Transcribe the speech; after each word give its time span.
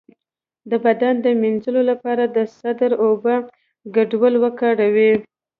د 0.69 0.71
بدن 0.85 1.15
د 1.21 1.27
مینځلو 1.41 1.81
لپاره 1.91 2.23
د 2.35 2.37
سدر 2.57 2.91
او 2.95 3.03
اوبو 3.09 3.35
ګډول 3.95 4.33
وکاروئ 4.43 5.11